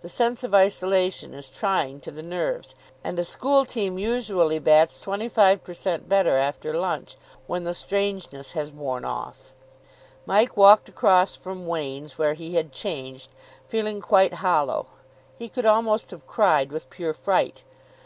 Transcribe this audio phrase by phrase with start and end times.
[0.00, 2.74] The sense of isolation is trying to the nerves,
[3.04, 6.08] and a school team usually bats 25 per cent.
[6.08, 9.52] better after lunch, when the strangeness has worn off.
[10.24, 13.28] Mike walked across from Wain's, where he had changed,
[13.68, 14.86] feeling quite hollow.
[15.38, 17.62] He could almost have cried with pure fright.